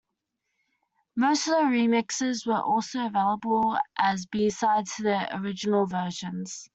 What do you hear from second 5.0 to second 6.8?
the original versions.